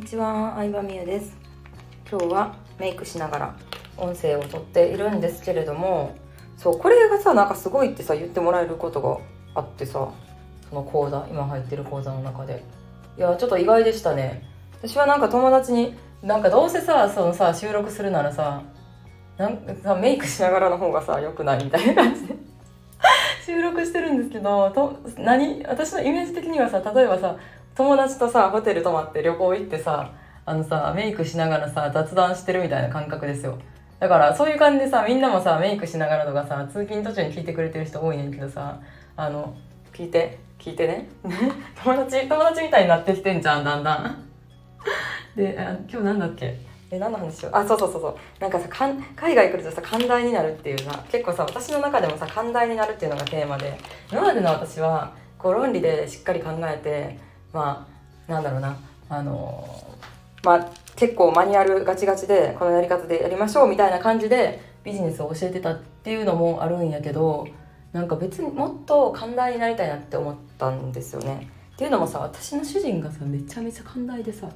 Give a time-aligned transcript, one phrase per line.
[0.00, 1.36] にちは、相葉美優です。
[2.10, 3.56] 今日はメイクしながら
[3.98, 6.16] 音声をとっているんですけれども、
[6.56, 9.18] そうこれがさなんかすごいってさ言ってもらえることが
[9.54, 10.10] あってさ、
[10.70, 12.64] その講座今入ってる講座の中で、
[13.18, 14.42] いやちょっと意外でしたね。
[14.82, 18.62] 私はなんか友達になんかどうせさそのさ収録するならさ、
[19.36, 21.64] なんかさメイクしながらの方がさ良くない？
[21.64, 22.36] みたいな感じで。
[23.44, 25.62] 収録してるんですけどと何？
[25.66, 27.36] 私のイメージ的にはさ例えばさ
[27.80, 30.12] 友達とさホテル泊まって旅行行ってさ
[30.44, 33.58] あのさメイクしながらさ雑談してるみたいな感覚ですよ。
[33.98, 38.78] だからそういう感じでさみんなもさメイクしながらとかさ通勤途中に聞いてくれてる人多いねんけどさ
[39.16, 39.54] あの
[39.94, 41.08] 聞いて聞いてね。
[41.82, 44.28] 友達友達みたいになってきてんじゃんだんだん。
[45.34, 46.54] であ今日なんだっけ？
[46.90, 47.56] え何の話しよう？
[47.56, 48.16] あそうそうそうそう。
[48.40, 53.78] なんかさかん海外来るとさ寛大になるっていうさ結構さ私の中でもさ寛大になるっていうのがテーマで。
[54.12, 57.86] 今までの私はこう論理でしっかり考えてま
[58.28, 58.76] あなんだろうな。
[59.08, 59.66] あの
[60.44, 67.48] まあ結構マニュアルガチガチでこのやり方でやりましょうみたいな感じでビジネスを教えてたっていうのもあるんやけど
[67.92, 71.50] なんか別にもっと寛大になりたいなって思ったんですよね。
[71.74, 74.48] っていうのもさ私の主人がさめちゃめちゃ寛大でさ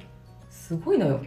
[0.49, 1.19] すごいのよ。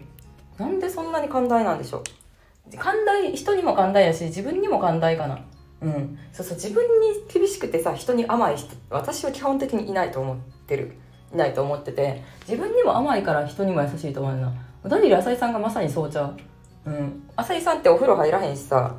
[0.56, 2.76] なんでそんなに寛大なんでしょう。
[2.76, 5.40] 寛大人にも寛大やし自分にも寛大かな。
[5.82, 6.18] うん。
[6.32, 10.94] そうそう自分に厳しくてさ人に甘い人私は基本的にいないと思ってる。
[11.34, 14.52] ないと思ってて自分にも甘いから人にも優しいと思うな。
[14.86, 16.22] ダニル浅井さんがまさにそうちゃ
[16.86, 16.90] う？
[16.90, 17.28] うん。
[17.36, 18.94] 浅井さんってお風呂入らへんしさ。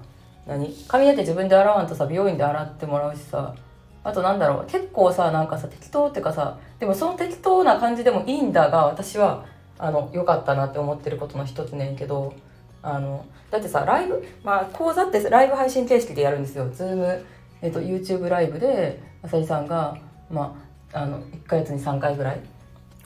[0.45, 0.73] 何？
[0.88, 3.55] 髪の毛自分で洗わんとさ美容院で洗ってもらうしさ。
[4.03, 4.66] あとなんだろう？
[4.67, 9.45] 結構さなんかさ適当っていうかさでもその適当な感じでもいいんだが私は
[9.77, 12.33] あの良かったなって思ってることの一つねんけど
[12.81, 16.69] あのだってさライブまあ講座ってライブ配信形式でやるんですよ。
[16.69, 17.23] Zoom、
[17.61, 19.97] えっと、YouTube ライブで浅井さんが、
[20.31, 22.42] まあ、あの1ヶ月に3回ぐらい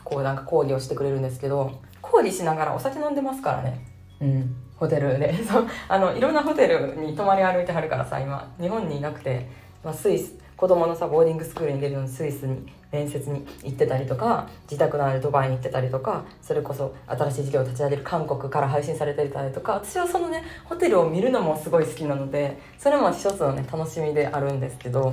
[0.04, 3.86] こうなんか講義をしてくれるんですけど講義しながらお酒飲んでますからね。
[4.22, 4.56] うん。
[4.76, 5.34] ホテルで。
[5.44, 5.68] そう。
[5.88, 9.48] あのいろんなホテルに泊まり歩いてはるからさ今日本にいなくて、
[9.84, 25.12] まあ、スイス子供のさボーディングスクールに出るのにスイスに面接に行ってたりとか自宅のあるドバイに行ってたりとかそれこそ新しい事業を立ち上げる韓国から配信されてたりとか私はそのねホテルを見るのもすごい好きなのでそれも一つのね楽しみであるんですけど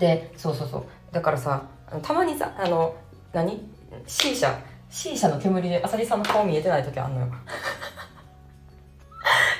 [0.00, 0.84] でそうそうそう。
[1.12, 1.62] だからさ
[2.02, 2.96] たまにさあの
[3.32, 3.68] 何
[4.06, 7.26] ？C 社 C 社の煙であさりさんの顔見えてない時あんのよ。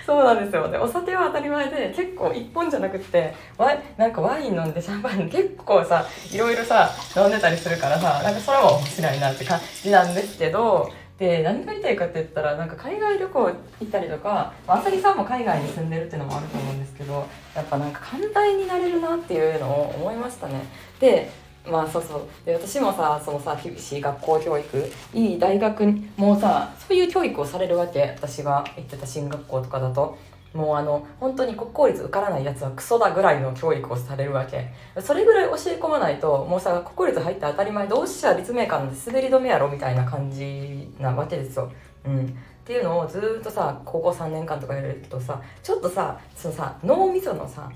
[0.06, 0.68] そうなんですよ。
[0.68, 10.90] でお酒は当たり前で結構1本じゃなくってワイなんかワイン飲んでシャンパン結構さいろいろさ飲んでたりするからさなんかそれも面白いなって感じなんですけど
[11.20, 20.62] で何が言いたいかって言ったらなんか海外旅行行ったりとかあさりさんも海外に住んでるっていうのもあると思うんですけどやっぱなんか寛大になれるなっていうのを思いましたね。
[20.98, 21.30] で
[21.70, 22.22] まあそうそう。
[22.46, 25.84] で私もさそのさ厳しい学校教育いい大学
[26.16, 30.16] もうさそういう教育をされるわけ私が行ってた進学校とかだと。
[30.52, 34.72] もうあの本当に国公立受からないやつはクソだぐらいの教育をされるわけ。
[35.00, 41.70] それぐらい教え込まないともうさ国公立入って当たり前どうしちゃ立命館で滑り止めやろみたいな感じなわけですよ。
[42.04, 42.26] うん。
[42.26, 42.28] っ
[42.64, 47.70] ていうのをずっとさ高校3年間とかやるとさちょっとさそのさ脳みそのさ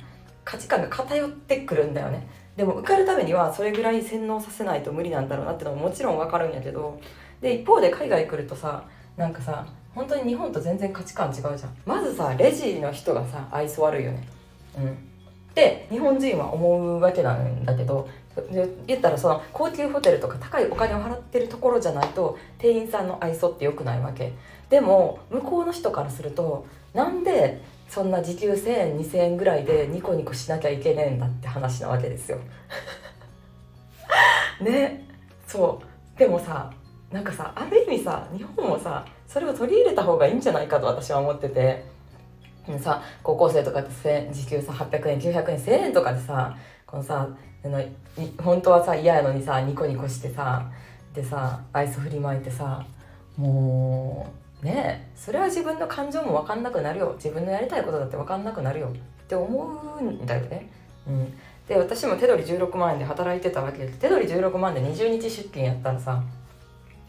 [0.44, 2.26] 価値観が偏ってくるんだよね。
[2.56, 7.00] でも受かるためにはそれぐらい洗脳させないと無理なんだろうなってのももちろんわかるんやけど。
[7.40, 8.84] で一方で海外来るとさ
[9.16, 11.58] なんかさ本当に日本と全然価値観違うじゃん。
[11.86, 14.26] まずさレジの人がさ愛想悪いよね。
[14.78, 14.88] うん。
[14.90, 18.08] って日本人は思うわけなんだけど
[18.86, 24.32] 言ったらその高級ホテルとか高いお金を払ってるところじゃないと店員さんの愛想って良くないわけ。
[24.68, 32.38] でも向こうの人からするとなんでそんな時給1000円2000円ぐらいでニコニコしなきゃいけねえんだって話なわけですよ。
[34.60, 35.06] ね。
[35.46, 35.80] そ
[36.16, 36.18] う。
[36.18, 36.72] でもさ
[37.12, 41.94] なんかさある意味さ日本もさそれを取り入れた方がいいんじゃないかと私は思ってて。
[42.78, 46.56] さ高校生とかって時給さ800円900円1000円とかでさ
[46.86, 47.28] このさ
[47.62, 47.82] あの
[48.42, 50.70] 本当はさ嫌やのにさニコニコしてさ
[51.12, 52.84] でさアイス振りまいてさ
[53.36, 54.32] も
[54.62, 57.12] うねそれは自分の感情も分かんなくなるよ。
[57.16, 58.88] 自分のやりたいことだって分かんなくなるよ。
[58.88, 60.70] って思うんだよね。
[61.06, 61.34] うん。
[61.68, 66.22] で私も手取り16万円で働いてたわけで手取り16万で20日出勤やったらさ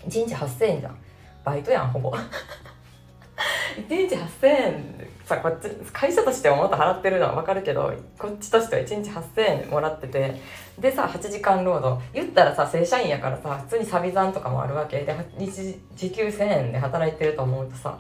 [0.08, 0.98] 1日8000円じゃん。
[1.44, 2.14] バイトやんほぼ。
[3.88, 5.10] 1日8000円。
[5.26, 10.36] さこっち会社としてはもっと払ってるのは分かるけどこっちとしては1日8000円もらってて。
[10.80, 12.02] でさ8時間労働。
[12.14, 15.00] 言ったらさ正社員やからさ普通にサビ残とかもあるわけ。
[15.00, 17.98] で日時給1000円で働いてると思うとさ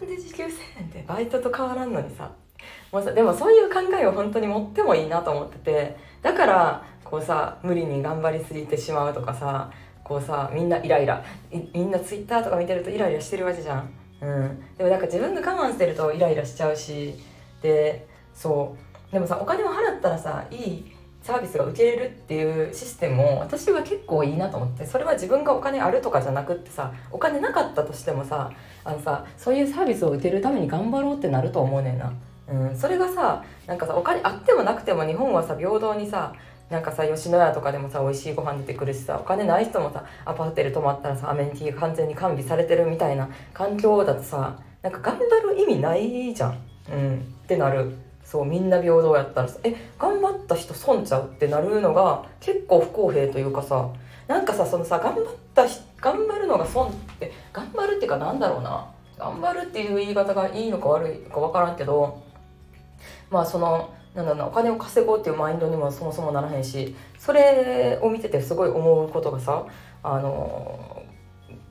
[0.00, 0.48] なんで時給1000
[0.78, 2.30] 円ってバイトと変わらんのにさ。
[2.92, 5.96] もうさでもそういう考えを本当に持ってもいいなと思ってて。
[6.22, 9.70] だからこうさ無理に頑張りすぎてしまうとかさ
[10.08, 11.22] こうさみんなイライラ。
[11.52, 13.90] みんなツイッターとか見てるとイライラしてるわけじゃん、
[14.22, 17.14] うん、でもなんか自分が我慢してるとイライラしちゃうし。
[17.62, 18.76] でそ
[19.10, 19.12] う。
[19.12, 24.86] でもさお金を払ったらさいいサービスが受けれるっていうシステムも私は結構いいなと思って。
[24.86, 28.50] それは自分がお金あるとかじゃなくってさお金なかったとしてもさ
[28.84, 32.12] あのさそういうサービスを受けるために頑張ろうってなると思うねんな。
[32.48, 36.32] うん、それがさなんかさお金あってもなくても日本はさ平等にさ
[36.70, 46.58] なんかさ吉野家とかでもさ美味しいご飯出てくるしさお金ない人もさアパホテル泊まったらさアメニティが完全に完備されてるみたいな環境だとさなんか頑張る意味ないじゃん、
[46.92, 47.96] うん、ってなる。
[48.22, 53.88] そうみんな平等やったらさえ頑張った人損ちゃうってなるのが結構不公平というかさ
[54.26, 55.24] なんかさそのさ頑張っ
[55.54, 55.66] た
[55.98, 58.86] 頑張るのが損って頑張るっていうかなんだろうな。
[59.18, 62.22] 頑張るっていう言い方がいいのか悪いのか分からんけど
[63.30, 69.66] まあそのなんだろうなお金を稼ごうっていうマインドにもそもそもならへんしそれを見ててすごい思うことがさ
[70.02, 71.02] あの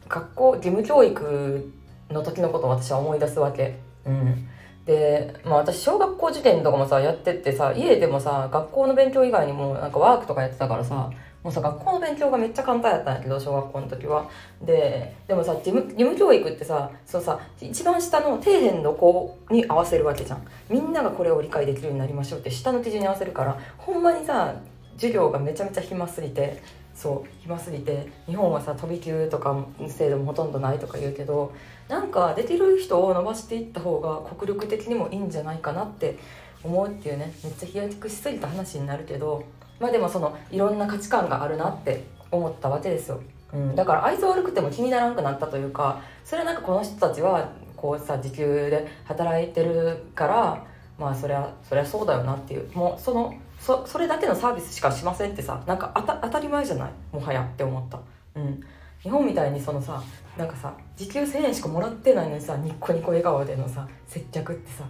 [0.07, 1.73] 学校義務教育
[2.09, 3.79] の時のことを私は思い出すわけ。
[4.05, 4.47] うん、
[4.85, 11.11] で、まあ、私小学校受験とかもさやってってさ家でもさ学校の勉強以外にもなんかワークとかやってたからさ
[11.43, 14.29] もうさ学校の勉強がめっちゃ簡単やったんやけど小学校の時は。
[14.61, 20.45] ででもさ義務義務教育ってさそうさ一番下の底辺の子に合わせるわけじゃん。
[20.69, 24.55] みんながこれを理解できるようになりましょうって下の基準に合わせるからほんまにさ
[24.95, 26.61] 授業がめちゃめちゃ暇すぎて
[26.97, 29.55] そう暇すぎて日本はさ飛び級とか
[29.87, 31.53] 制度もほとんどないとか言うけど
[31.87, 36.17] なんかできる人を伸ばしていった方が国力的にもいいんじゃないかなって
[36.63, 39.43] 思うっていうねめっちゃ飛躍しすぎた話になるけど
[39.79, 43.21] まあでもそのいろんな価値観があるなって思ったわけですよ、
[43.53, 50.65] うん、だから愛想悪くても気にならなくなったというかそれはなんかこの人たちはこうさ時給で働いてるから
[50.97, 52.71] まあそりゃそりゃそうだよなっていう。
[52.73, 56.91] もうそのそそれだけのサービスしかしませんってさなんか当たり前じゃない？
[57.11, 57.99] もはやって思った。
[58.35, 58.63] うん。
[59.01, 60.01] 日本みたいにそのさ
[60.37, 64.83] なんかさ時給1000円しかもらってないのにさニッコニコ笑顔でのさ接客ってさ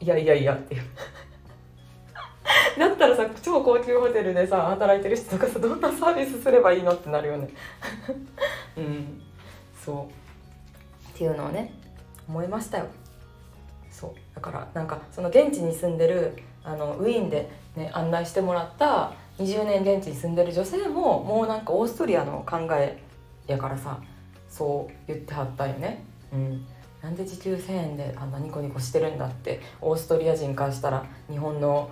[0.00, 0.82] いやいやいやっていう。
[2.78, 7.48] だったらさ超高級ホテルでさ働いてる人とかさどんなサービスすればいいのってなるよね。
[8.76, 9.22] うん。
[9.82, 10.04] そう。
[11.08, 11.72] っていうのをね
[12.28, 12.86] 思いましたよ。
[13.90, 14.10] そう。
[14.34, 22.98] だからなんかその現地に住んでるあのウィーンで、ね、案内してもらった20年現地に住んでる女性ももうなんかオーストリアの考え
[23.46, 24.00] やからさ
[24.50, 26.04] そう言ってはったよね。
[26.32, 26.66] うん。
[27.02, 31.90] なんで時給1,000円であんなニコニコしてるんだってオーストリア人からしたら日本の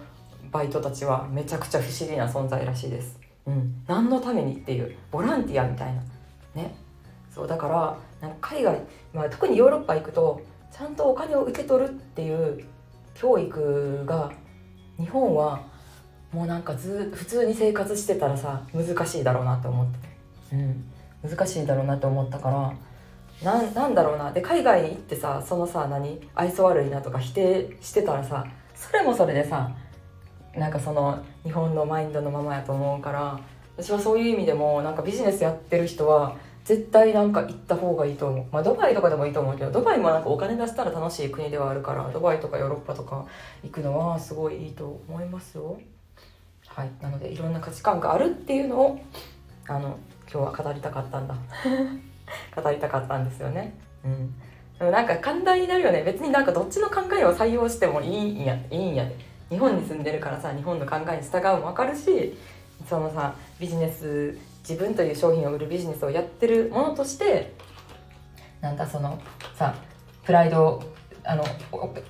[0.55, 3.19] バイトたちはめちゃくちゃ不思議な存在らしいです。
[3.45, 6.01] うん、何のためにっていうボランティアみたいな。
[6.55, 6.77] ね。
[7.35, 8.81] そうだからなんか海外、
[9.13, 12.65] まあ、特にヨーロッパ行くとちゃんとお金を受け取るっていう
[13.15, 14.31] 教育が
[14.97, 15.67] 日本は
[16.31, 19.99] もうなんかず普通に生活してたらさ難しいだろうなって思って、
[20.53, 20.85] うん、
[21.29, 22.51] 難しいだろうなって思ったか
[23.43, 24.31] らななんだろうな。
[24.31, 28.47] で海外行ってさそのさ何愛想悪いなとか否定してたらさ
[28.77, 29.73] それもそれでさ
[30.57, 33.41] なんかその日本のマインドのままやと思うから
[33.77, 38.47] 私はそういう意味でもなんかビジネスやってる人は絶対なんか行った方がいいと思う。
[38.51, 43.27] まあドバイとかでもいいと思うけどドバイもなんかお金出したら楽しい国ではあるからドバイとかヨーロッパとか
[43.63, 45.79] 行くのはすごいいいと思いますよ。
[46.67, 46.91] はい。
[47.03, 49.01] なのでいろんな価値観があるっていうのを
[49.69, 49.99] あの
[50.33, 51.35] 今日は語りたかったんだ。
[52.63, 53.75] 語りたかったんですよね。
[54.05, 54.35] うん。
[54.79, 56.03] でもなんか簡単になるよね。
[56.03, 59.34] 別になんかどっちの考えを採用してもいいんやいいんやで。
[59.51, 62.37] 日本に住んでるからさ日本の考えに従うも分かるし
[62.89, 64.37] そのさビジネス
[64.69, 67.53] 自分という商品を売るビジネスをやってるものとして
[68.61, 69.21] なんかその
[69.55, 69.75] さ
[70.25, 70.83] プライド
[71.25, 71.45] あの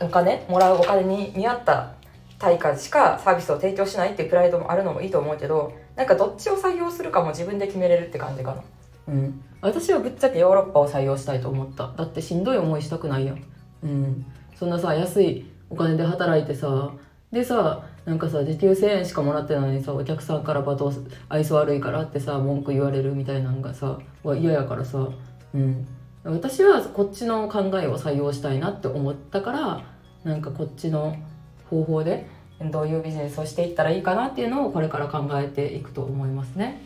[0.00, 1.94] お金もらうお金に見合った
[2.38, 8.62] 対価しかサービスを提供しないっていうプライドもあるのもいいと思うけどなんかどっちを採用するかも自分で決めれるって感じかな。
[9.08, 9.42] うん。
[9.60, 11.92] 私はぶっちゃけヨーロッパを採用したいと思った。
[11.96, 13.42] だってしんどい思いしたくないやん。
[13.84, 14.26] うん。
[14.56, 16.92] そんなさ安いお金で働いてさ
[17.34, 25.08] でさなんかさ時給1,000円しかもらってないのにさお客さんから罵倒愛想悪いからってさ文句言われるみたいなんがさは嫌やからさ
[25.52, 25.86] うん。
[26.22, 29.82] 私はこっちの考えを採用したいなって思ったから
[30.22, 31.16] なんかこっちの
[31.68, 32.26] 方法で
[32.70, 36.80] どういうビジネスをしていったらいいかなっていうのをこれから考えていくと思いますね。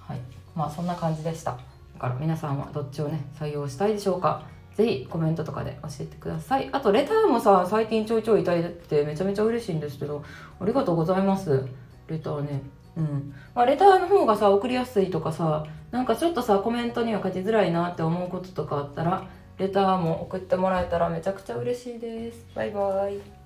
[0.00, 0.20] はい。
[0.54, 1.52] まあそんな感じでした。
[1.52, 1.58] だ
[1.98, 4.46] から皆さんはどっちをね採用したいでしょうか。
[4.74, 6.68] ぜひコメントとかで教えてください。
[6.72, 10.22] あと、レターもさ、最近ちょいちょいいただいてめちゃめちゃ嬉しいんですけど、
[10.60, 11.64] ありがとうございます。
[12.08, 12.62] レターね。
[12.96, 13.34] うん。
[13.54, 19.26] まあ、レターの方がさ、送りやすいとかさ、なんかちょっとさ、コメントには書きづらいなって思うこととかあったら、
[19.58, 22.46] レターも送ってもらえたらめちゃくちゃ嬉しいです。
[22.54, 23.41] バイバイ。